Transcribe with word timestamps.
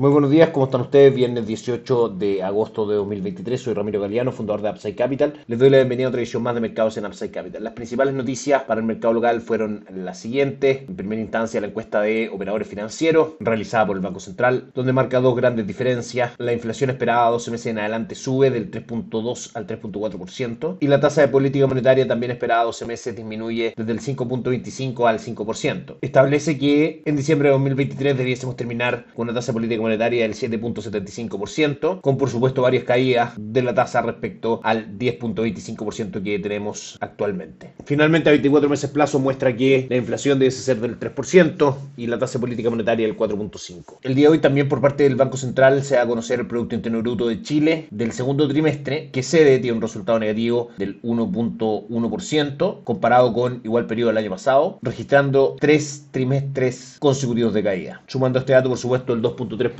Muy 0.00 0.10
buenos 0.10 0.30
días, 0.30 0.48
¿cómo 0.48 0.64
están 0.64 0.80
ustedes? 0.80 1.14
Viernes 1.14 1.46
18 1.46 2.08
de 2.08 2.42
agosto 2.42 2.86
de 2.86 2.94
2023, 2.94 3.60
soy 3.60 3.74
Ramiro 3.74 4.00
Galeano, 4.00 4.32
fundador 4.32 4.62
de 4.62 4.70
Upside 4.70 4.94
Capital. 4.94 5.34
Les 5.46 5.58
doy 5.58 5.68
la 5.68 5.76
bienvenida 5.76 6.06
a 6.06 6.08
otra 6.08 6.22
edición 6.22 6.42
más 6.42 6.54
de 6.54 6.62
mercados 6.62 6.96
en 6.96 7.04
Upside 7.04 7.30
Capital. 7.30 7.62
Las 7.62 7.74
principales 7.74 8.14
noticias 8.14 8.62
para 8.62 8.80
el 8.80 8.86
mercado 8.86 9.12
local 9.12 9.42
fueron 9.42 9.84
las 9.94 10.18
siguientes. 10.18 10.88
En 10.88 10.96
primera 10.96 11.20
instancia, 11.20 11.60
la 11.60 11.66
encuesta 11.66 12.00
de 12.00 12.30
operadores 12.30 12.66
financieros 12.66 13.34
realizada 13.40 13.88
por 13.88 13.96
el 13.96 14.02
Banco 14.02 14.20
Central, 14.20 14.70
donde 14.74 14.94
marca 14.94 15.20
dos 15.20 15.36
grandes 15.36 15.66
diferencias. 15.66 16.32
La 16.38 16.54
inflación 16.54 16.88
esperada 16.88 17.26
a 17.26 17.30
12 17.32 17.50
meses 17.50 17.66
en 17.66 17.80
adelante 17.80 18.14
sube 18.14 18.50
del 18.50 18.70
3.2 18.70 19.50
al 19.52 19.66
3.4% 19.66 20.78
y 20.80 20.86
la 20.86 21.00
tasa 21.00 21.20
de 21.20 21.28
política 21.28 21.66
monetaria 21.66 22.08
también 22.08 22.32
esperada 22.32 22.62
a 22.62 22.64
12 22.64 22.86
meses 22.86 23.14
disminuye 23.14 23.74
desde 23.76 23.92
el 23.92 24.00
5.25 24.00 25.06
al 25.06 25.18
5%. 25.18 25.96
Establece 26.00 26.58
que 26.58 27.02
en 27.04 27.16
diciembre 27.16 27.50
de 27.50 27.52
2023 27.52 28.16
debiésemos 28.16 28.56
terminar 28.56 29.04
con 29.14 29.24
una 29.24 29.34
tasa 29.34 29.52
de 29.52 29.56
política 29.56 29.82
monetaria 29.82 29.89
monetaria 29.90 30.22
del 30.22 30.34
7.75%, 30.34 32.00
con 32.00 32.16
por 32.16 32.30
supuesto 32.30 32.62
varias 32.62 32.84
caídas 32.84 33.32
de 33.36 33.62
la 33.62 33.74
tasa 33.74 34.02
respecto 34.02 34.60
al 34.62 34.96
10.25% 34.98 36.22
que 36.22 36.38
tenemos 36.38 36.96
actualmente. 37.00 37.72
Finalmente, 37.84 38.28
a 38.28 38.32
24 38.32 38.68
meses 38.68 38.90
plazo 38.90 39.18
muestra 39.18 39.56
que 39.56 39.86
la 39.90 39.96
inflación 39.96 40.38
debe 40.38 40.52
ser 40.52 40.80
del 40.80 40.98
3% 40.98 41.74
y 41.96 42.06
la 42.06 42.18
tasa 42.18 42.38
política 42.38 42.70
monetaria 42.70 43.06
del 43.06 43.16
4.5%. 43.16 43.98
El 44.02 44.14
día 44.14 44.28
de 44.28 44.32
hoy 44.32 44.38
también 44.38 44.68
por 44.68 44.80
parte 44.80 45.02
del 45.02 45.16
Banco 45.16 45.36
Central 45.36 45.82
se 45.82 45.96
va 45.96 46.02
a 46.02 46.06
conocer 46.06 46.38
el 46.40 46.46
Producto 46.46 46.76
Interno 46.76 47.00
Bruto 47.02 47.26
de 47.26 47.42
Chile 47.42 47.88
del 47.90 48.12
segundo 48.12 48.46
trimestre, 48.46 49.10
que 49.10 49.22
cede 49.24 49.58
tiene 49.58 49.76
un 49.76 49.82
resultado 49.82 50.18
negativo 50.20 50.68
del 50.78 51.02
1.1% 51.02 52.84
comparado 52.84 53.32
con 53.32 53.60
igual 53.64 53.86
periodo 53.86 54.10
del 54.10 54.18
año 54.18 54.30
pasado, 54.30 54.78
registrando 54.82 55.56
tres 55.58 56.06
trimestres 56.12 56.96
consecutivos 57.00 57.54
de 57.54 57.62
caída. 57.62 58.02
Sumando 58.06 58.38
este 58.38 58.52
dato, 58.52 58.68
por 58.68 58.78
supuesto, 58.78 59.12
el 59.12 59.22
2.3% 59.22 59.79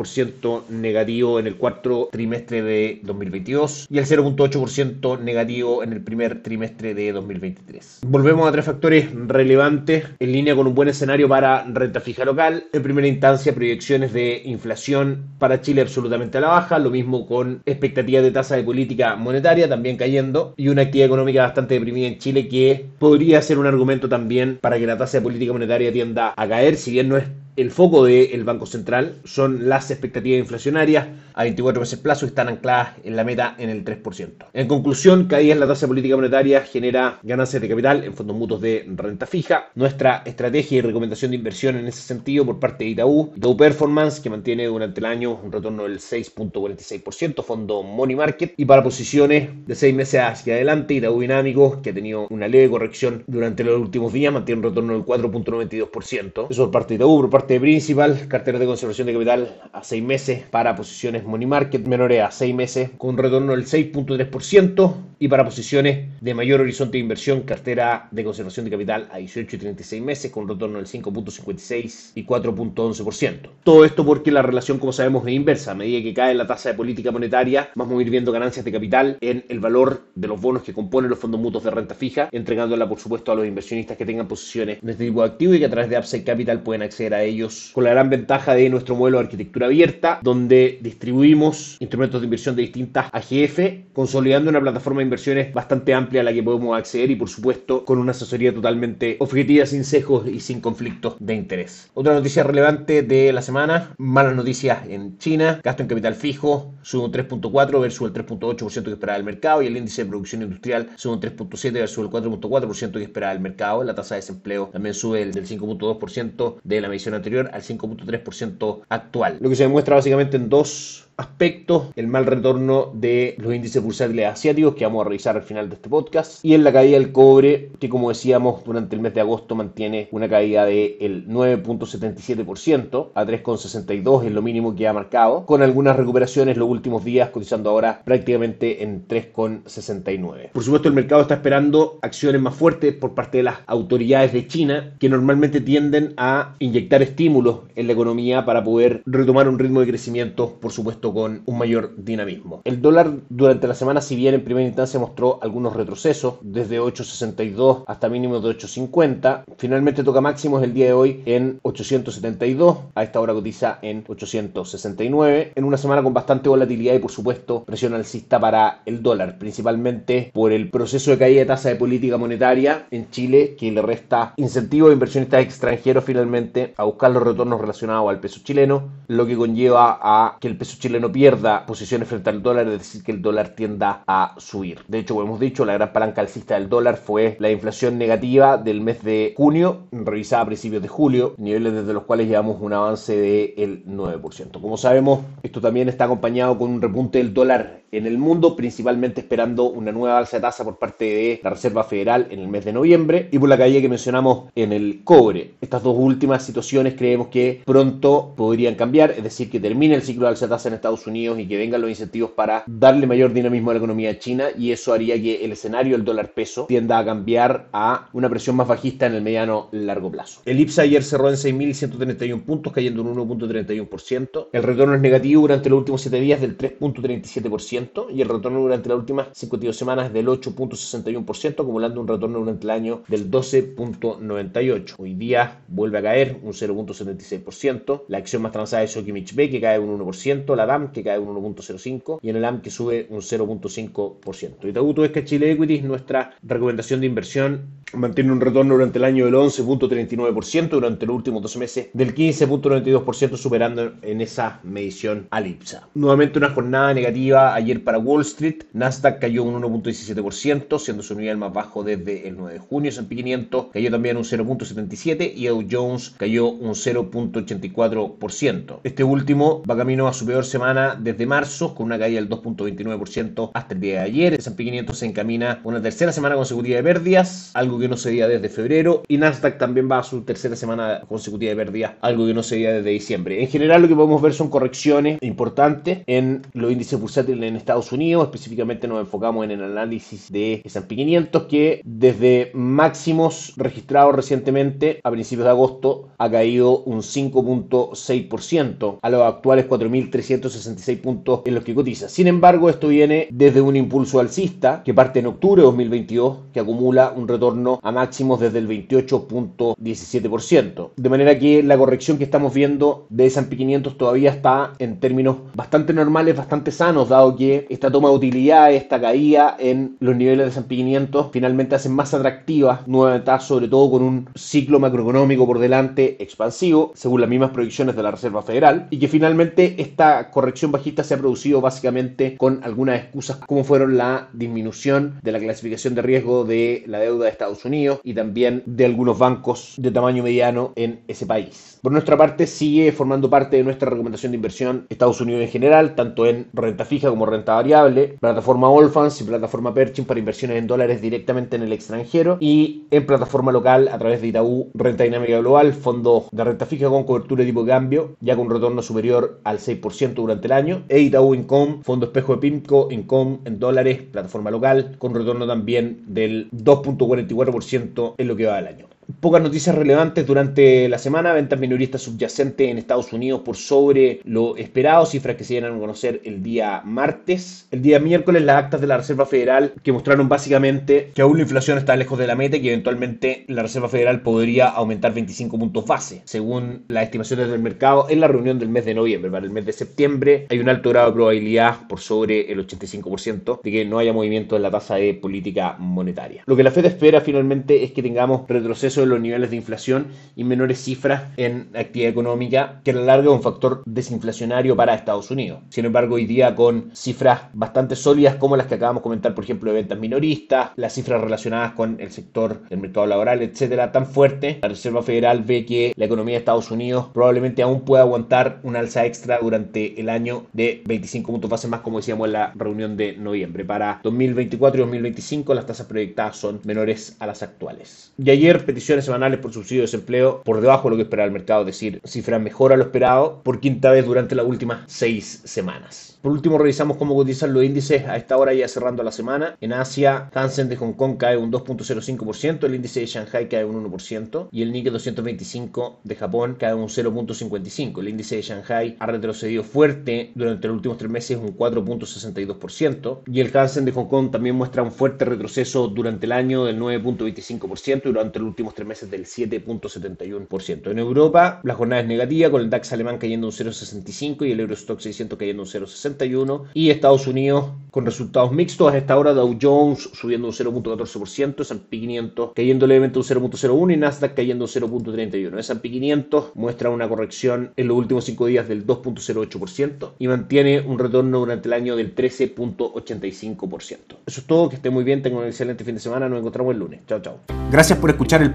negativo 0.69 1.39
en 1.39 1.47
el 1.47 1.57
cuarto 1.57 2.09
trimestre 2.11 2.63
de 2.63 3.01
2022 3.03 3.87
y 3.91 3.99
el 3.99 4.07
0.8% 4.07 5.21
negativo 5.21 5.83
en 5.83 5.93
el 5.93 6.03
primer 6.03 6.43
trimestre 6.43 6.95
de 6.95 7.13
2023. 7.13 8.01
Volvemos 8.07 8.49
a 8.49 8.53
tres 8.53 8.65
factores 8.65 9.09
relevantes 9.27 10.05
en 10.19 10.33
línea 10.33 10.57
con 10.57 10.67
un 10.67 10.75
buen 10.75 10.89
escenario 10.89 11.29
para 11.29 11.65
renta 11.65 12.01
fija 12.01 12.25
local. 12.25 12.65
En 12.73 12.83
primera 12.83 13.07
instancia, 13.07 13.55
proyecciones 13.55 14.13
de 14.13 14.43
inflación 14.45 15.25
para 15.39 15.61
Chile 15.61 15.83
absolutamente 15.83 16.39
a 16.39 16.41
la 16.41 16.49
baja, 16.49 16.79
lo 16.79 16.91
mismo 16.91 17.27
con 17.27 17.63
expectativas 17.67 18.23
de 18.23 18.31
tasa 18.31 18.57
de 18.57 18.65
política 18.65 19.17
monetaria 19.17 19.69
también 19.69 19.97
cayendo 19.97 20.55
y 20.57 20.69
una 20.69 20.83
actividad 20.83 21.07
económica 21.07 21.43
bastante 21.43 21.75
deprimida 21.75 22.09
en 22.09 22.19
Chile 22.19 22.49
que 22.49 22.87
podría 22.99 23.43
ser 23.43 23.59
un 23.59 23.67
argumento 23.67 24.09
también 24.09 24.59
para 24.61 24.79
que 24.79 24.87
la 24.87 24.97
tasa 24.97 25.19
de 25.19 25.23
política 25.23 25.53
monetaria 25.53 25.93
tienda 25.93 26.33
a 26.37 26.49
caer, 26.49 26.77
si 26.77 26.91
bien 26.91 27.09
no 27.09 27.17
es 27.17 27.25
el 27.61 27.71
foco 27.71 28.05
del 28.05 28.45
Banco 28.45 28.67
Central 28.67 29.17
son 29.25 29.69
las 29.69 29.91
expectativas 29.91 30.39
inflacionarias 30.39 31.09
a 31.35 31.43
24 31.45 31.81
meses 31.81 31.99
plazo 31.99 32.27
están 32.27 32.49
ancladas 32.49 32.97
en 33.05 33.17
la 33.17 33.25
meta 33.25 33.55
en 33.59 33.71
el 33.71 33.85
3%. 33.85 34.47
En 34.53 34.69
conclusión, 34.69 35.27
caída 35.27 35.53
en 35.53 35.61
la 35.61 35.67
tasa 35.67 35.87
política 35.87 36.17
monetaria 36.17 36.63
genera 36.63 37.19
ganancias 37.23 37.63
de 37.63 37.69
capital 37.69 38.05
en 38.05 38.15
fondos 38.15 38.37
mutuos 38.37 38.61
de 38.61 38.85
renta 38.95 39.27
fija. 39.27 39.71
Nuestra 39.75 40.23
estrategia 40.25 40.79
y 40.79 40.81
recomendación 40.81 41.31
de 41.31 41.37
inversión 41.37 41.77
en 41.77 41.87
ese 41.87 42.03
sentido 42.03 42.45
por 42.45 42.59
parte 42.59 42.85
de 42.85 42.91
Itaú, 42.91 43.33
Itaú 43.37 43.57
Performance, 43.57 44.21
que 44.21 44.31
mantiene 44.31 44.67
durante 44.67 45.01
el 45.01 45.07
año 45.07 45.41
un 45.43 45.53
retorno 45.53 45.85
del 45.85 45.99
6.46%, 45.99 47.43
fondo 47.43 47.83
Money 47.83 48.17
Market, 48.17 48.55
y 48.57 48.65
para 48.65 48.83
posiciones 48.83 49.49
de 49.67 49.75
6 49.75 49.95
meses 49.95 50.21
hacia 50.21 50.55
adelante, 50.55 50.95
Itaú 50.95 51.21
Dinámico, 51.21 51.81
que 51.83 51.91
ha 51.91 51.95
tenido 51.95 52.27
una 52.31 52.49
leve 52.49 52.71
corrección 52.71 53.23
durante 53.27 53.65
los 53.65 53.81
últimos 53.81 54.13
días, 54.13 54.33
mantiene 54.33 54.61
un 54.61 54.65
retorno 54.65 54.93
del 54.95 55.05
4.92%. 55.05 56.47
Eso 56.51 56.65
por 56.65 56.71
parte 56.71 56.95
de 56.95 56.95
Itaú, 56.97 57.21
por 57.21 57.31
parte 57.31 57.50
Principal, 57.59 58.29
cartera 58.29 58.61
de 58.61 58.67
conservación 58.67 59.09
de 59.09 59.13
capital 59.13 59.61
a 59.73 59.83
6 59.83 60.05
meses 60.05 60.45
para 60.53 60.77
posiciones 60.77 61.25
money 61.25 61.49
market 61.49 61.85
menores 61.85 62.23
a 62.23 62.31
6 62.31 62.55
meses 62.55 62.91
con 62.97 63.11
un 63.11 63.19
retorno 63.19 63.53
del 63.53 63.67
6.3% 63.67 64.95
y 65.19 65.29
para 65.29 65.45
posiciones 65.45 66.09
de 66.21 66.33
mayor 66.33 66.61
horizonte 66.61 66.93
de 66.93 67.01
inversión, 67.01 67.43
cartera 67.43 68.09
de 68.13 68.25
conservación 68.25 68.65
de 68.65 68.71
capital 68.71 69.09
a 69.11 69.19
18 69.19 69.57
y 69.57 69.59
36 69.59 70.03
meses 70.03 70.31
con 70.31 70.45
un 70.45 70.51
retorno 70.51 70.79
del 70.79 70.87
5.56 70.87 72.13
y 72.15 72.25
4.11%. 72.25 73.51
Todo 73.65 73.85
esto 73.85 74.07
porque 74.07 74.31
la 74.31 74.43
relación, 74.43 74.79
como 74.79 74.93
sabemos, 74.93 75.27
es 75.27 75.35
inversa. 75.35 75.73
A 75.73 75.75
medida 75.75 76.03
que 76.03 76.15
cae 76.15 76.35
la 76.35 76.47
tasa 76.47 76.71
de 76.71 76.77
política 76.77 77.11
monetaria, 77.11 77.71
vamos 77.75 77.99
a 77.99 78.03
ir 78.03 78.11
viendo 78.11 78.33
ganancias 78.33 78.65
de 78.65 78.73
capital 78.73 79.19
en 79.21 79.45
el 79.49 79.61
valor 79.61 80.05
de 80.15 80.29
los 80.29 80.41
bonos 80.41 80.63
que 80.63 80.73
componen 80.73 81.11
los 81.11 81.19
fondos 81.19 81.41
mutuos 81.41 81.65
de 81.65 81.71
renta 81.71 81.95
fija, 81.95 82.29
entregándola, 82.33 82.89
por 82.89 83.01
supuesto, 83.01 83.33
a 83.33 83.35
los 83.35 83.47
inversionistas 83.47 83.99
que 83.99 84.07
tengan 84.07 84.29
posiciones 84.29 84.79
de 84.81 84.93
este 84.93 85.05
tipo 85.05 85.21
de 85.21 85.29
activo 85.29 85.55
y 85.55 85.59
que 85.59 85.67
a 85.67 85.71
través 85.71 85.91
de 85.91 85.99
Upside 85.99 86.25
Capital 86.25 86.63
pueden 86.63 86.83
acceder 86.83 87.13
a 87.13 87.23
ellos 87.23 87.40
con 87.73 87.85
la 87.85 87.91
gran 87.91 88.11
ventaja 88.11 88.55
de 88.55 88.69
nuestro 88.69 88.97
modelo 88.97 89.19
de 89.19 89.25
arquitectura 89.25 89.67
abierta, 89.67 90.21
donde 90.23 90.79
distribuimos 90.83 91.77
instrumentos 91.81 92.21
de 92.21 92.27
inversión 92.27 92.57
de 92.57 92.63
distintas 92.63 93.07
AGF, 93.13 93.91
consolidando 93.93 94.51
una 94.51 94.61
plataforma 94.61 94.99
de 94.99 95.05
inversiones 95.05 95.53
bastante 95.53 95.95
amplia 95.95 96.21
a 96.21 96.25
la 96.25 96.33
que 96.33 96.43
podemos 96.43 96.77
acceder 96.77 97.11
y 97.11 97.17
por 97.17 97.29
supuesto 97.29 97.85
con 97.85 97.99
una 97.99 98.13
asesoría 98.13 98.55
totalmente 98.55 99.17
objetiva, 99.21 99.67
sin 99.67 99.85
sesgos 99.85 100.27
y 100.29 100.41
sin 100.41 100.61
conflictos 100.61 101.17
de 101.19 101.35
interés. 101.35 101.91
Otra 101.95 102.15
noticia 102.15 102.43
relevante 102.43 103.03
de 103.03 103.33
la 103.33 103.43
semana, 103.43 103.95
malas 103.99 104.35
noticias 104.35 104.87
en 104.89 105.19
China, 105.19 105.61
gasto 105.63 105.83
en 105.83 105.89
capital 105.89 106.15
fijo 106.15 106.75
sube 106.83 107.05
un 107.05 107.13
3.4 107.13 107.81
versus 107.81 108.09
el 108.09 108.15
3.8% 108.15 108.85
que 108.85 108.91
esperaba 108.91 109.19
el 109.19 109.25
mercado 109.25 109.63
y 109.63 109.67
el 109.67 109.77
índice 109.77 110.05
de 110.05 110.09
producción 110.09 110.43
industrial 110.43 110.91
sube 110.97 111.15
un 111.15 111.21
3.7 111.21 111.73
versus 111.73 112.05
el 112.05 112.11
4.4% 112.11 112.93
que 112.93 113.03
esperaba 113.03 113.33
el 113.33 113.41
mercado. 113.41 113.85
La 113.85 113.95
tasa 113.95 114.15
de 114.15 114.21
desempleo 114.21 114.71
también 114.73 114.95
sube 114.95 115.25
del 115.27 115.47
5.2% 115.47 116.57
de 116.63 116.81
la 116.81 116.89
medición 116.89 117.15
anterior 117.21 117.51
al 117.53 117.63
5.3% 117.63 118.83
actual. 118.89 119.39
Lo 119.41 119.49
que 119.49 119.57
se 119.57 119.63
demuestra 119.65 119.97
básicamente 119.97 120.37
en 120.37 120.49
dos 120.49 121.09
aspectos, 121.21 121.89
el 121.97 122.07
mal 122.07 122.27
retorno 122.27 122.91
de 122.95 123.35
los 123.39 123.55
índices 123.55 123.83
bursátiles 123.83 124.27
asiáticos 124.27 124.75
que 124.75 124.85
vamos 124.85 125.05
a 125.05 125.09
revisar 125.09 125.37
al 125.37 125.43
final 125.43 125.69
de 125.69 125.75
este 125.75 125.89
podcast 125.89 126.43
y 126.45 126.55
en 126.55 126.65
la 126.65 126.73
caída 126.73 126.99
del 126.99 127.13
cobre 127.13 127.71
que 127.79 127.89
como 127.89 128.09
decíamos 128.09 128.65
durante 128.65 128.97
el 128.97 129.03
mes 129.03 129.15
de 129.15 129.21
agosto 129.21 129.55
mantiene 129.55 130.09
una 130.13 130.29
caída 130.29 130.65
del 130.65 131.27
9.77% 131.29 133.11
a 133.15 133.25
3.62 133.25 134.25
es 134.25 134.33
lo 134.33 134.43
mínimo 134.43 134.75
que 134.75 134.89
ha 134.89 134.93
marcado 134.93 135.45
con 135.45 135.63
algunas 135.63 135.97
recuperaciones 135.97 136.57
los 136.57 136.69
últimos 136.69 137.05
días 137.05 137.29
cotizando 137.31 137.71
ahora 137.71 138.03
prácticamente 138.05 138.83
en 138.83 139.07
3.69 139.07 140.53
por 140.53 140.65
supuesto 140.65 140.89
el 140.89 140.95
mercado 140.95 141.23
está 141.23 141.35
esperando 141.35 141.99
acciones 142.01 142.41
más 142.41 142.55
fuertes 142.55 142.95
por 142.95 143.15
parte 143.15 143.39
de 143.39 143.45
las 143.45 143.59
autoridades 143.67 144.33
de 144.33 144.47
China 144.47 144.95
que 144.99 145.11
normalmente 145.11 145.61
tienden 145.61 146.15
a 146.17 146.55
inyectar 146.61 147.03
estímulos 147.03 147.61
en 147.75 147.87
la 147.87 147.93
economía 147.93 148.47
para 148.47 148.65
poder 148.65 149.03
retomar 149.05 149.49
un 149.49 149.59
ritmo 149.59 149.81
de 149.81 149.87
crecimiento 149.87 150.59
por 150.61 150.73
supuesto 150.73 151.10
con 151.13 151.43
un 151.47 151.59
mayor 151.59 151.95
dinamismo. 151.97 152.63
El 152.65 152.83
dólar 152.83 153.13
durante 153.29 153.69
la 153.69 153.75
semana, 153.75 154.01
si 154.01 154.17
bien 154.17 154.35
en 154.35 154.45
primera 154.45 154.67
instancia 154.67 155.01
mostró 155.01 155.39
algunos 155.43 155.75
retrocesos, 155.75 156.35
desde 156.43 156.81
8.62 156.81 157.85
hasta 157.87 158.09
mínimos 158.09 158.43
de 158.43 158.51
8.50, 158.51 159.45
finalmente 159.57 160.05
toca 160.05 160.21
máximos 160.21 160.63
el 160.63 160.75
día 160.75 160.87
de 160.87 160.93
hoy 160.93 161.23
en 161.27 161.61
872, 161.63 162.79
a 162.95 163.03
esta 163.03 163.21
hora 163.21 163.35
cotiza 163.35 163.79
en 163.83 164.05
869, 164.07 165.53
en 165.55 165.65
una 165.65 165.77
semana 165.77 166.03
con 166.03 166.15
bastante 166.15 166.49
volatilidad 166.49 166.95
y 166.95 166.99
por 166.99 167.11
supuesto 167.11 167.65
presión 167.65 167.95
alcista 167.95 168.39
para 168.39 168.83
el 168.87 169.03
dólar, 169.03 169.39
principalmente 169.39 170.31
por 170.33 170.53
el 170.53 170.71
proceso 170.71 171.11
de 171.11 171.19
caída 171.19 171.41
de 171.41 171.47
tasa 171.47 171.69
de 171.69 171.77
política 171.77 172.17
monetaria 172.17 172.87
en 172.91 173.11
Chile, 173.11 173.57
que 173.59 173.71
le 173.71 173.83
resta 173.83 174.35
incentivo 174.37 174.89
de 174.89 174.95
inversionistas 174.95 175.43
extranjeros 175.43 176.05
finalmente 176.05 176.75
a 176.77 176.85
buscar 176.85 177.11
los 177.11 177.23
retornos 177.23 177.61
relacionados 177.61 178.09
al 178.09 178.21
peso 178.21 178.41
chileno, 178.43 178.91
lo 179.09 179.27
que 179.27 179.37
conlleva 179.37 179.99
a 180.01 180.37
que 180.41 180.49
el 180.49 180.57
peso 180.57 180.77
chileno 180.79 181.00
no 181.01 181.13
pierda 181.13 181.67
posiciones 181.67 182.09
frente 182.09 182.31
al 182.31 182.43
dólar, 182.43 182.69
es 182.69 182.79
decir, 182.79 183.03
que 183.03 183.13
el 183.13 183.23
dólar 183.23 183.51
tienda 183.51 184.05
a 184.07 184.35
subir. 184.39 184.81
De 184.89 184.99
hecho, 184.99 185.15
como 185.15 185.27
hemos 185.27 185.41
dicho, 185.41 185.65
la 185.65 185.75
gran 185.75 185.93
palanca 185.93 186.21
alcista 186.21 186.55
del 186.55 186.69
dólar 186.69 186.97
fue 186.97 187.37
la 187.41 187.51
inflación 187.51 187.99
negativa 187.99 188.59
del 188.59 188.81
mes 188.81 189.03
de 189.03 189.35
junio, 189.37 189.89
revisada 189.93 190.43
a 190.43 190.47
principios 190.47 190.83
de 190.83 190.89
julio, 190.89 191.35
niveles 191.39 191.73
desde 191.73 191.93
los 191.93 192.05
cuales 192.05 192.29
llevamos 192.29 192.61
un 192.61 192.73
avance 192.73 193.17
del 193.17 193.85
9%. 193.87 194.61
Como 194.61 194.77
sabemos, 194.77 195.21
esto 195.43 195.61
también 195.61 195.89
está 195.89 196.05
acompañado 196.05 196.59
con 196.59 196.71
un 196.71 196.83
repunte 196.83 197.19
del 197.19 197.35
dólar 197.35 197.80
en 197.93 198.07
el 198.07 198.19
mundo, 198.19 198.57
principalmente 198.57 199.21
esperando 199.21 199.65
una 199.65 199.93
nueva 199.93 200.19
alza 200.19 200.37
de 200.37 200.43
tasa 200.43 200.65
por 200.65 200.79
parte 200.79 201.05
de 201.05 201.41
la 201.43 201.51
Reserva 201.51 201.85
Federal 201.85 202.27
en 202.31 202.41
el 202.41 202.49
mes 202.49 202.65
de 202.65 202.73
noviembre 202.73 203.29
y 203.31 203.39
por 203.39 203.49
la 203.49 203.59
caída 203.59 203.81
que 203.81 203.89
mencionamos 203.89 204.51
en 204.55 204.73
el 204.73 205.03
cobre. 205.05 205.55
Estas 205.61 205.83
dos 205.83 205.97
últimas 205.99 206.45
situaciones 206.45 206.95
creemos 206.95 207.29
que 207.29 207.63
pronto 207.65 208.35
podrían 208.37 208.75
cambiar, 208.75 209.13
es 209.13 209.23
decir, 209.23 209.51
que 209.51 209.61
termine 209.61 209.95
el 209.95 210.03
ciclo 210.03 210.23
de 210.23 210.31
alza 210.31 210.47
de 210.47 210.51
tasa 210.51 210.69
en 210.69 210.75
Estados 210.75 211.07
Unidos 211.07 211.39
y 211.39 211.47
que 211.47 211.57
vengan 211.57 211.81
los 211.81 211.91
incentivos 211.91 212.31
para 212.31 212.65
darle 212.67 213.07
mayor 213.07 213.33
dinamismo 213.33 213.71
a 213.71 213.75
la 213.75 213.79
economía 213.79 214.19
china 214.19 214.49
y 214.57 214.73
eso 214.73 214.93
haría 214.93 215.21
que 215.21 215.45
el 215.45 215.53
escenario 215.53 215.97
del 215.97 216.05
dólar 216.05 216.33
peso 216.33 216.67
tienda 216.67 216.99
a 216.99 217.05
cambiar 217.05 217.69
a 217.73 218.09
una 218.13 218.29
presión 218.29 218.57
más 218.57 218.69
bajista 218.69 219.07
en 219.07 219.15
el 219.15 219.23
mediano 219.23 219.69
largo 219.73 220.11
plazo. 220.11 220.41
El 220.45 220.61
IPSA 220.61 220.83
ayer 220.83 221.03
cerró 221.03 221.29
en 221.29 221.37
6.131 221.37 222.43
puntos, 222.43 222.73
cayendo 222.73 223.03
un 223.03 223.17
1.31%. 223.17 224.49
El 224.53 224.63
retorno 224.63 224.95
es 224.95 225.01
negativo 225.01 225.43
durante 225.43 225.71
los 225.71 225.79
últimos 225.79 226.01
7 226.03 226.21
días 226.21 226.41
del 226.41 226.57
3.37% 226.57 227.80
y 228.11 228.21
el 228.21 228.29
retorno 228.29 228.61
durante 228.61 228.89
las 228.89 228.99
últimas 228.99 229.29
52 229.33 229.77
semanas 229.77 230.13
del 230.13 230.27
8.61%, 230.27 231.61
acumulando 231.61 232.01
un 232.01 232.09
retorno 232.09 232.39
durante 232.41 232.65
el 232.65 232.71
año 232.71 233.03
del 233.09 233.31
12.98%. 233.31 234.95
Hoy 234.99 235.15
día 235.15 235.63
vuelve 235.69 235.99
a 235.99 236.03
caer 236.03 236.39
un 236.43 236.53
0.76%. 236.53 238.03
La 238.09 238.19
acción 238.19 238.43
más 238.43 238.53
transada 238.53 238.83
es 238.83 238.93
Sokimich 238.93 239.35
B, 239.35 239.51
que 239.51 239.61
cae 239.61 239.79
un 239.79 239.99
1%, 239.99 240.57
la 240.57 240.67
DAM, 240.67 240.93
que 240.93 241.03
cae 241.03 241.19
un 241.19 241.35
1.05%, 241.35 242.19
y 242.23 242.31
en 242.31 242.37
el 242.37 242.45
AM, 242.45 242.61
que 242.61 242.71
sube 242.71 243.07
un 243.11 243.21
0.5%. 243.21 244.69
Itaú 244.69 245.03
es 245.03 245.11
que 245.11 245.25
Chile 245.25 245.53
Equities, 245.53 245.85
nuestra 245.85 246.35
recomendación 246.43 247.01
de 247.01 247.07
inversión 247.07 247.81
mantiene 247.93 248.33
un 248.33 248.41
retorno 248.41 248.75
durante 248.75 248.99
el 248.99 249.05
año 249.05 249.25
del 249.25 249.35
11.39%, 249.35 250.69
durante 250.69 251.07
los 251.07 251.17
últimos 251.17 251.43
12 251.43 251.59
meses 251.59 251.89
del 251.93 252.15
15.92%, 252.15 253.37
superando 253.37 253.93
en 254.03 254.21
esa 254.21 254.61
medición 254.63 255.27
al 255.31 255.47
IPSA. 255.47 255.89
Nuevamente 255.95 256.39
una 256.39 256.51
jornada 256.51 256.95
negativa 256.95 257.55
ayer 257.55 257.70
para 257.79 257.99
Wall 257.99 258.23
Street. 258.23 258.65
Nasdaq 258.73 259.21
cayó 259.21 259.45
un 259.45 259.63
1.17%, 259.63 260.79
siendo 260.81 261.05
su 261.05 261.15
nivel 261.15 261.37
más 261.37 261.53
bajo 261.53 261.85
desde 261.85 262.27
el 262.27 262.37
9 262.37 262.55
de 262.55 262.59
junio. 262.59 262.91
S&P 262.91 263.15
500 263.15 263.67
cayó 263.73 263.91
también 263.91 264.17
un 264.17 264.25
0.77% 264.25 265.33
y 265.37 265.47
Dow 265.47 265.65
Jones 265.71 266.15
cayó 266.19 266.49
un 266.49 266.73
0.84%. 266.73 268.81
Este 268.83 269.05
último 269.05 269.63
va 269.69 269.77
camino 269.77 270.09
a 270.09 270.13
su 270.13 270.27
peor 270.27 270.45
semana 270.45 270.99
desde 271.01 271.27
marzo, 271.27 271.75
con 271.75 271.87
una 271.87 271.99
caída 271.99 272.21
del 272.21 272.29
2.29% 272.29 273.51
hasta 273.55 273.75
el 273.75 273.81
día 273.81 274.01
de 274.01 274.01
ayer. 274.01 274.35
S&P 274.35 274.65
500 274.65 274.99
se 274.99 275.07
encamina 275.07 275.61
una 275.65 275.81
tercera 275.81 276.13
semana 276.13 276.35
consecutiva 276.35 276.77
de 276.77 276.83
pérdidas, 276.83 277.51
algo 277.55 277.79
que 277.79 277.89
no 277.89 277.97
se 277.97 278.11
veía 278.11 278.27
desde 278.27 278.49
febrero, 278.49 279.03
y 279.07 279.19
Nasdaq 279.19 279.59
también 279.59 279.89
va 279.91 279.99
a 279.99 280.03
su 280.03 280.23
tercera 280.23 280.57
semana 280.57 281.03
consecutiva 281.09 281.51
de 281.51 281.57
pérdidas, 281.57 281.93
algo 282.01 282.27
que 282.27 282.35
no 282.35 282.43
se 282.43 282.57
veía 282.57 282.73
desde 282.73 282.91
diciembre. 282.91 283.43
En 283.43 283.49
general 283.49 283.83
lo 283.83 283.89
que 283.89 283.95
podemos 283.95 284.23
ver 284.23 284.33
son 284.33 284.51
correcciones 284.51 285.19
importantes 285.23 286.01
en 286.07 286.43
los 286.53 286.73
índices 286.73 286.99
bursátiles 286.99 287.49
en 287.49 287.57
Estados 287.61 287.93
Unidos, 287.93 288.25
específicamente 288.25 288.89
nos 288.89 289.01
enfocamos 289.01 289.45
en 289.45 289.53
el 289.53 289.63
análisis 289.63 290.31
de 290.31 290.61
S&P 290.65 290.97
500 290.97 291.45
que 291.45 291.81
desde 291.85 292.51
máximos 292.55 293.53
registrados 293.57 294.15
recientemente 294.15 295.01
a 295.05 295.11
principios 295.11 295.45
de 295.45 295.51
agosto 295.51 296.09
ha 296.19 296.31
caído 296.31 296.79
un 296.81 297.03
5.6% 297.03 298.99
a 299.01 299.11
los 299.11 299.23
actuales 299.23 299.69
4.366 299.69 301.01
puntos 301.01 301.43
en 301.45 301.55
los 301.55 301.63
que 301.65 301.75
cotiza. 301.75 302.09
Sin 302.09 302.27
embargo, 302.27 302.69
esto 302.69 302.89
viene 302.89 303.29
desde 303.31 303.61
un 303.61 303.77
impulso 303.77 304.19
alcista 304.21 304.83
que 304.85 304.95
parte 304.95 305.21
en 305.21 305.27
octubre 305.27 305.63
de 305.63 305.67
2022 305.67 306.39
que 306.53 306.61
acumula 306.61 307.13
un 307.15 307.29
retorno 307.29 307.79
a 307.83 307.93
máximos 307.93 308.41
desde 308.41 308.59
el 308.59 308.69
28.17%. 308.69 310.91
De 310.97 311.09
manera 311.09 311.39
que 311.39 311.63
la 311.63 311.79
corrección 311.79 312.19
que 312.19 312.25
estamos 312.25 312.53
viendo 312.55 313.07
de 313.09 313.27
S&P 313.27 313.57
500 313.57 313.97
todavía 313.99 314.31
está 314.31 314.73
en 314.79 315.01
términos 315.01 315.37
bastante 315.55 315.93
normales, 315.93 316.37
bastante 316.37 316.71
sanos, 316.71 317.09
dado 317.09 317.35
que 317.37 317.50
esta 317.69 317.91
toma 317.91 318.09
de 318.09 318.17
utilidad, 318.17 318.73
esta 318.73 319.01
caída 319.01 319.57
en 319.59 319.97
los 320.01 320.17
niveles 320.17 320.47
de 320.47 320.61
S&P 320.61 320.77
500 320.77 321.29
finalmente 321.33 321.75
hacen 321.75 321.93
más 321.93 322.15
atractivas 322.15 322.87
nuevamente, 322.87 323.31
sobre 323.41 323.69
todo 323.69 323.91
con 323.91 324.03
un 324.03 324.29
ciclo 324.35 324.81
macroeconómico 324.81 325.47
por 325.47 325.59
delante 325.59 326.17
expansivo, 326.23 326.93
según 326.95 327.21
las 327.21 327.31
mismas 327.31 327.51
proyecciones 327.51 327.97
de 327.97 328.03
la 328.03 328.11
Reserva 328.11 328.43
Federal, 328.43 328.87
y 328.91 328.99
que 328.99 329.09
finalmente 329.09 329.77
esta 329.79 330.31
corrección 330.31 330.73
bajista 330.73 331.05
se 331.05 331.15
ha 331.15 331.19
producido 331.19 331.61
básicamente 331.61 332.37
con 332.37 332.61
algunas 332.65 332.99
excusas 332.99 333.37
como 333.47 333.65
fueron 333.65 333.97
la 333.97 334.29
disminución 334.33 335.19
de 335.23 335.33
la 335.33 335.39
clasificación 335.39 335.95
de 335.95 336.03
riesgo 336.03 336.45
de 336.45 336.85
la 336.87 336.99
deuda 336.99 337.25
de 337.25 337.31
Estados 337.31 337.65
Unidos 337.65 338.01
y 338.05 338.15
también 338.15 338.63
de 338.67 338.85
algunos 338.85 339.19
bancos 339.19 339.75
de 339.77 339.91
tamaño 339.91 340.23
mediano 340.23 340.73
en 340.77 341.01
ese 341.09 341.27
país. 341.27 341.79
Por 341.83 341.93
nuestra 341.93 342.17
parte, 342.17 342.47
sigue 342.47 342.93
formando 342.93 343.31
parte 343.31 343.57
de 343.57 343.65
nuestra 343.65 343.89
recomendación 343.89 344.33
de 344.33 344.37
inversión 344.37 344.87
Estados 344.89 345.21
Unidos 345.21 345.43
en 345.43 345.49
general, 345.49 345.95
tanto 345.95 346.27
en 346.27 346.49
renta 346.53 346.85
fija 346.85 347.09
como 347.09 347.27
renta 347.27 347.40
variable, 347.45 348.17
plataforma 348.21 348.69
Allfans 348.69 349.21
y 349.21 349.25
plataforma 349.25 349.75
Perching 349.75 350.05
para 350.05 350.21
inversiones 350.21 350.59
en 350.59 350.67
dólares 350.67 351.01
directamente 351.01 351.57
en 351.57 351.63
el 351.63 351.73
extranjero 351.73 352.39
y 352.41 352.85
en 352.91 353.07
plataforma 353.07 353.53
local 353.53 353.89
a 353.89 353.99
través 353.99 354.21
de 354.21 354.29
Itaú 354.29 354.71
Renta 354.75 355.05
Dinámica 355.05 355.39
Global, 355.39 355.73
fondo 355.73 356.27
de 356.31 356.45
renta 356.45 356.67
fija 356.67 356.89
con 356.89 357.05
cobertura 357.05 357.43
de 357.43 357.51
tipo 357.51 357.65
de 357.65 357.71
cambio, 357.71 358.17
ya 358.21 358.37
con 358.37 358.51
retorno 358.51 358.83
superior 358.83 359.41
al 359.45 359.59
6% 359.59 360.15
durante 360.15 360.47
el 360.47 360.53
año, 360.53 360.83
e 360.89 361.01
Itaú 361.01 361.35
Income, 361.35 361.79
fondo 361.83 362.07
espejo 362.07 362.35
de 362.35 362.39
PIMCO, 362.41 362.89
Income 362.91 363.39
en 363.45 363.59
dólares, 363.59 364.03
plataforma 364.03 364.51
local, 364.51 364.97
con 364.99 365.15
retorno 365.15 365.47
también 365.47 366.03
del 366.07 366.51
2.44 366.51 368.15
en 368.19 368.29
lo 368.29 368.37
que 368.37 368.47
va 368.47 368.57
del 368.57 368.67
año. 368.67 368.87
Pocas 369.19 369.43
noticias 369.43 369.75
relevantes 369.75 370.27
durante 370.27 370.89
la 370.89 370.99
semana. 370.99 371.33
Ventas 371.33 371.59
minoristas 371.59 372.03
subyacentes 372.03 372.69
en 372.69 372.79
Estados 372.79 373.13
Unidos 373.13 373.41
por 373.45 373.57
sobre 373.57 374.21
lo 374.25 374.57
esperado. 374.57 375.07
Cifras 375.07 375.37
que 375.37 375.45
se 375.45 375.55
dieron 375.55 375.77
a 375.77 375.81
conocer 375.81 376.21
el 376.25 376.43
día 376.43 376.83
martes. 376.85 377.67
El 377.71 377.83
día 377.83 377.99
miércoles 377.99 378.43
las 378.43 378.57
actas 378.57 378.81
de 378.81 378.87
la 378.87 378.99
Reserva 378.99 379.27
Federal 379.27 379.73
que 379.83 379.93
mostraron 379.93 380.29
básicamente 380.29 381.11
que 381.15 381.23
aún 381.23 381.37
la 381.39 381.43
inflación 381.43 381.79
está 381.79 381.97
lejos 381.97 382.19
de 382.19 382.27
la 382.27 382.37
meta 382.37 382.57
y 382.57 382.63
que 382.63 382.69
eventualmente 382.69 383.45
la 383.49 383.63
Reserva 383.63 383.89
Federal 383.89 384.21
podría 384.21 384.69
aumentar 384.69 385.15
25 385.15 385.59
puntos 385.59 385.87
base. 385.87 386.23
Según 386.25 386.85
las 386.89 387.05
estimaciones 387.05 387.49
del 387.49 387.61
mercado 387.61 388.07
en 388.11 388.21
la 388.21 388.29
reunión 388.29 388.59
del 388.59 388.69
mes 388.69 388.85
de 388.85 388.95
noviembre. 388.95 389.31
El 389.41 389.51
mes 389.51 389.65
de 389.65 389.73
septiembre 389.73 390.47
hay 390.51 390.59
un 390.59 390.69
alto 390.69 390.91
grado 390.91 391.09
de 391.09 391.15
probabilidad 391.15 391.89
por 391.89 392.01
sobre 392.01 392.53
el 392.53 392.67
85% 392.67 393.63
de 393.63 393.71
que 393.71 393.85
no 393.85 393.99
haya 393.99 394.13
movimiento 394.13 394.57
en 394.57 394.63
la 394.63 394.71
tasa 394.71 394.97
de 394.97 395.15
política 395.15 395.77
monetaria. 395.79 396.43
Lo 396.47 396.57
que 396.57 396.63
la 396.63 396.71
Fed 396.71 396.85
espera 396.85 397.21
finalmente 397.21 397.83
es 397.83 397.93
que 397.93 398.03
tengamos 398.03 398.47
retroceso 398.49 399.00
de 399.03 399.09
los 399.09 399.21
niveles 399.21 399.51
de 399.51 399.57
inflación 399.57 400.09
y 400.37 400.45
menores 400.45 400.81
cifras 400.83 401.25
en 401.37 401.69
actividad 401.75 402.11
económica, 402.11 402.81
que 402.85 402.93
a 402.93 402.95
la 402.95 403.03
larga 403.03 403.31
es 403.31 403.37
un 403.37 403.43
factor 403.43 403.83
desinflacionario 403.87 404.77
para 404.77 404.95
Estados 404.95 405.31
Unidos. 405.31 405.61
Sin 405.69 405.85
embargo, 405.85 406.17
hoy 406.17 406.27
día 406.27 406.55
con 406.55 406.91
cifras 406.95 407.43
bastante 407.53 407.97
sólidas 407.97 408.37
como 408.37 408.57
las 408.57 408.67
que 408.67 408.75
acabamos 408.75 409.01
de 409.01 409.05
comentar, 409.05 409.35
por 409.35 409.45
ejemplo, 409.45 409.71
de 409.71 409.81
ventas 409.81 409.99
minoristas, 409.99 410.71
las 410.77 410.95
cifras 410.95 411.21
relacionadas 411.21 411.73
con 411.73 412.01
el 412.01 412.11
sector 412.11 412.63
del 412.69 412.81
mercado 412.81 413.07
laboral, 413.07 413.43
etcétera, 413.43 413.93
tan 413.93 414.07
fuerte, 414.07 414.59
la 414.63 414.69
Reserva 414.69 415.03
Federal 415.03 415.43
ve 415.43 415.65
que 415.65 415.93
la 415.97 416.07
economía 416.07 416.35
de 416.35 416.39
Estados 416.41 416.71
Unidos 416.71 417.07
probablemente 417.13 417.63
aún 417.63 417.83
pueda 417.83 418.03
aguantar 418.03 418.61
una 418.63 418.81
alza 418.81 419.07
extra 419.07 419.39
durante 419.41 420.01
el 420.01 420.09
año 420.09 420.47
de 420.53 420.83
25 420.87 421.31
puntos 421.31 421.51
base 421.51 421.69
más, 421.69 421.81
como 421.81 421.99
decíamos 421.99 422.27
en 422.27 422.33
la 422.33 422.53
reunión 422.55 422.97
de 422.97 423.17
noviembre. 423.17 423.65
Para 423.65 424.01
2024 424.03 424.79
y 424.79 424.83
2025 424.83 425.55
las 425.55 425.67
tasas 425.67 425.87
proyectadas 425.87 426.37
son 426.37 426.61
menores 426.65 427.17
a 427.19 427.27
las 427.27 427.43
actuales. 427.43 428.13
Y 428.19 428.31
ayer 428.31 428.65
petición 428.65 428.90
semanales 429.05 429.41
por 429.41 429.53
subsidio 429.53 429.83
de 429.83 429.87
desempleo 429.87 430.43
por 430.43 430.61
debajo 430.61 430.85
de 430.85 430.91
lo 430.91 430.97
que 430.97 431.03
esperaba 431.03 431.27
el 431.27 431.33
mercado, 431.33 431.61
es 431.61 431.67
decir, 431.67 432.01
cifra 432.05 432.39
mejor 432.39 432.73
a 432.73 432.77
lo 432.77 432.85
esperado 432.85 433.43
por 433.43 433.61
quinta 433.61 433.91
vez 433.91 434.05
durante 434.05 434.35
las 434.35 434.47
últimas 434.47 434.83
seis 434.87 435.43
semanas. 435.45 436.11
Por 436.23 436.33
último, 436.33 436.59
revisamos 436.59 436.99
cómo 436.99 437.15
cotizan 437.15 437.55
los 437.55 437.65
índices 437.65 438.07
a 438.07 438.17
esta 438.17 438.37
hora 438.37 438.53
ya 438.53 438.69
cerrando 438.69 439.03
la 439.03 439.11
semana. 439.11 439.57
En 439.63 439.73
Asia, 439.73 440.29
Hansen 440.35 440.69
de 440.69 440.77
Hong 440.77 440.93
Kong 440.93 441.17
cae 441.17 441.39
un 441.39 441.51
2.05%, 441.51 442.65
el 442.65 442.75
índice 442.75 443.01
de 443.01 443.07
Shanghai 443.07 443.49
cae 443.49 443.65
un 443.65 443.91
1% 443.91 444.49
y 444.53 444.61
el 444.61 444.71
Nikkei 444.71 444.93
225 444.93 446.01
de 446.05 446.17
Japón 446.17 446.57
cae 446.59 446.75
un 446.75 446.89
0.55%. 446.89 448.01
El 448.01 448.09
índice 448.09 448.37
de 448.37 448.43
Shanghai 448.43 448.97
ha 449.01 449.07
retrocedido 449.07 449.63
fuerte 449.65 450.33
durante 450.35 450.69
los 450.69 450.77
últimos 450.77 450.99
tres 450.99 451.11
meses 451.11 451.39
un 451.39 451.57
4.62% 451.57 453.21
y 453.27 453.41
el 453.41 453.57
Hansen 453.57 453.87
de 453.87 453.93
Hong 453.93 454.09
Kong 454.09 454.31
también 454.31 454.57
muestra 454.57 454.83
un 454.83 454.93
fuerte 454.93 455.25
retroceso 455.25 455.89
durante 455.89 456.27
el 456.27 456.33
año 456.33 456.67
del 456.67 456.79
9.25% 456.79 458.03
y 458.05 458.09
durante 458.09 458.39
los 458.39 458.49
tres 458.75 458.87
meses 458.87 459.11
del 459.11 459.25
7.71%. 459.25 460.91
En 460.91 460.99
Europa, 460.99 461.61
la 461.65 461.75
jornada 461.75 462.03
es 462.03 462.09
negativa 462.09 462.51
con 462.51 462.63
el 462.63 462.71
DAX 462.71 462.93
alemán 462.93 463.19
cayendo 463.19 463.47
un 463.47 463.53
0.65 463.53 464.47
y 464.47 464.53
el 464.53 464.61
Eurostock 464.61 465.01
600 465.01 465.39
cayendo 465.39 465.63
un 465.63 465.69
0.60 465.69 466.69
y 466.75 466.91
Estados 466.91 467.27
Unidos 467.27 467.71
con 467.91 468.05
resultados 468.05 468.53
mixtos. 468.53 468.93
A 468.93 468.99
esta 468.99 469.19
hora 469.19 469.33
Dow 469.33 469.59
Jones 469.61 470.11
subiendo 470.13 470.49
un 470.49 470.55
0.14%, 470.55 471.61
S&P 471.61 472.01
500 472.01 472.53
cayendo 472.55 472.87
levemente 472.87 473.19
un 473.19 473.25
0.01 473.25 473.95
y 473.95 473.97
Nasdaq 473.97 474.35
cayendo 474.35 474.65
un 474.65 474.71
0.31. 474.71 475.59
S&P 475.59 475.91
500 475.91 476.53
muestra 476.55 476.91
una 476.91 477.09
corrección 477.09 477.73
en 477.77 477.89
los 477.89 477.97
últimos 477.97 478.25
5 478.25 478.47
días 478.47 478.69
del 478.69 478.87
2.08% 478.87 480.13
y 480.19 480.29
mantiene 480.29 480.81
un 480.81 480.99
retorno 480.99 481.39
durante 481.41 481.69
el 481.69 481.73
año 481.73 481.97
del 481.97 482.15
13.85%. 482.15 483.97
Eso 484.27 484.41
es 484.41 484.47
todo, 484.47 484.69
que 484.69 484.77
esté 484.77 484.91
muy 484.91 485.05
bien, 485.05 485.23
tengan 485.23 485.41
un 485.41 485.47
excelente 485.47 485.85
fin 485.85 485.95
de 485.95 486.01
semana, 486.01 486.29
nos 486.29 486.39
encontramos 486.39 486.73
el 486.73 486.79
lunes. 486.79 487.01
Chao, 487.07 487.21
chao. 487.21 487.41
Gracias 487.71 487.99
por 487.99 488.11
escuchar 488.11 488.43
el 488.43 488.55